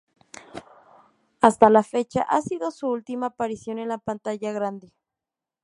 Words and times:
Hasta 1.41 1.69
la 1.69 1.83
fecha 1.83 2.23
ha 2.23 2.41
sido 2.41 2.71
su 2.71 2.89
última 2.89 3.27
aparición 3.27 3.77
en 3.77 3.87
la 3.89 3.99
pantalla 3.99 4.51
grande. 4.51 4.95